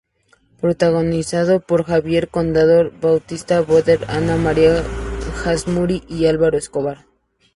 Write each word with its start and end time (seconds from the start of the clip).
Protagonizada 0.59 1.59
por 1.59 1.83
Javiera 1.83 2.25
Contador, 2.25 2.91
Bastián 2.99 3.65
Bodenhöfer, 3.67 4.09
Ana 4.09 4.35
María 4.35 4.81
Gazmuri 5.45 6.01
y 6.09 6.25
Álvaro 6.25 6.57
Escobar. 6.57 7.05